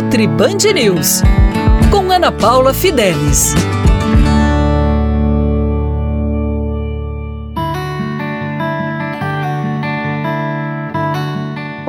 [0.00, 1.20] Nutri Band News,
[1.90, 3.54] com Ana Paula Fidelis.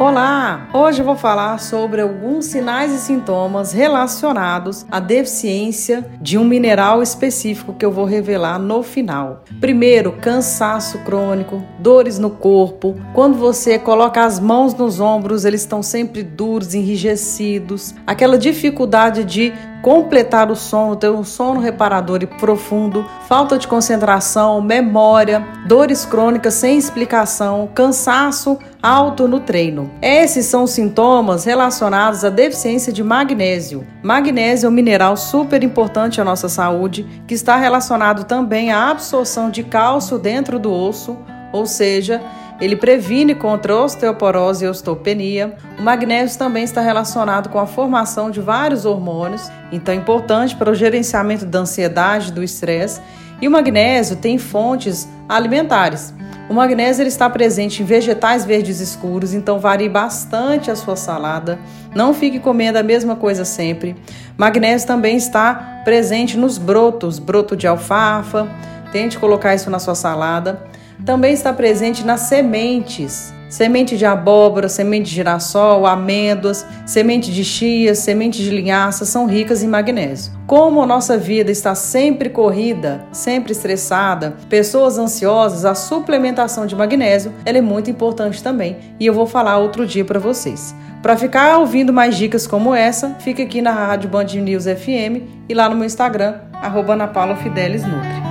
[0.01, 0.67] Olá!
[0.73, 7.03] Hoje eu vou falar sobre alguns sinais e sintomas relacionados à deficiência de um mineral
[7.03, 9.43] específico que eu vou revelar no final.
[9.59, 12.95] Primeiro, cansaço crônico, dores no corpo.
[13.13, 17.93] Quando você coloca as mãos nos ombros, eles estão sempre duros, enrijecidos.
[18.07, 24.61] Aquela dificuldade de completar o sono, ter um sono reparador e profundo, falta de concentração,
[24.61, 29.91] memória, dores crônicas sem explicação, cansaço alto no treino.
[30.01, 33.85] Esses são sintomas relacionados à deficiência de magnésio.
[34.03, 39.49] Magnésio é um mineral super importante à nossa saúde, que está relacionado também à absorção
[39.49, 41.17] de cálcio dentro do osso,
[41.51, 42.21] ou seja,
[42.61, 45.55] ele previne contra osteoporose e osteopenia.
[45.79, 50.69] O magnésio também está relacionado com a formação de vários hormônios, então é importante para
[50.69, 53.01] o gerenciamento da ansiedade, do estresse.
[53.41, 56.13] E o magnésio tem fontes alimentares.
[56.47, 61.57] O magnésio ele está presente em vegetais verdes escuros, então varie bastante a sua salada.
[61.95, 63.95] Não fique comendo a mesma coisa sempre.
[64.37, 68.47] Magnésio também está presente nos brotos, broto de alfafa.
[68.91, 70.69] Tente colocar isso na sua salada
[71.05, 73.33] também está presente nas sementes.
[73.51, 79.61] Semente de abóbora, semente de girassol, amêndoas, semente de chia, semente de linhaça são ricas
[79.61, 80.31] em magnésio.
[80.47, 87.33] Como a nossa vida está sempre corrida, sempre estressada, pessoas ansiosas, a suplementação de magnésio
[87.43, 90.73] é muito importante também e eu vou falar outro dia para vocês.
[91.01, 95.53] Para ficar ouvindo mais dicas como essa, fica aqui na Rádio Band News FM e
[95.53, 98.30] lá no meu Instagram, arroba Nutri.